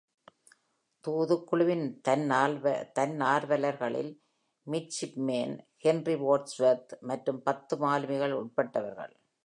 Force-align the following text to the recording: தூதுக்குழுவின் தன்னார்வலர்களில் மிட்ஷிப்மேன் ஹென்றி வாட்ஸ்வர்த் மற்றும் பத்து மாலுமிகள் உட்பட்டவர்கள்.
தூதுக்குழுவின் 1.05 1.85
தன்னார்வலர்களில் 2.97 4.11
மிட்ஷிப்மேன் 4.67 5.55
ஹென்றி 5.85 6.15
வாட்ஸ்வர்த் 6.25 6.93
மற்றும் 7.01 7.41
பத்து 7.43 7.75
மாலுமிகள் 7.77 8.37
உட்பட்டவர்கள். 8.41 9.13